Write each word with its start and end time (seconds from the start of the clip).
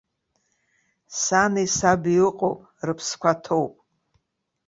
Сани 1.21 1.65
саби 1.77 2.15
ыҟоуп, 2.27 2.59
рыԥсқәа 2.85 3.31
ҭоуп! 3.43 3.73